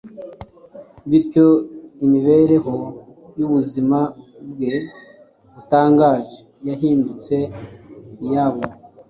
bityo 1.09 1.47
imibereho 2.05 2.75
y’ubuzima 3.37 3.99
bwe 4.49 4.73
butangaje 5.53 6.39
yahindutse 6.67 7.35
iyabo. 8.25 8.63